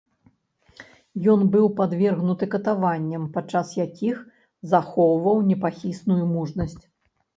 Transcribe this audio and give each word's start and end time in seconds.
Ён 1.33 1.43
быў 1.55 1.67
падвергнуты 1.81 2.45
катаванням, 2.55 3.27
падчас 3.35 3.67
якіх 3.85 4.17
захоўваў 4.73 5.37
непахісную 5.51 6.23
мужнасць. 6.35 6.83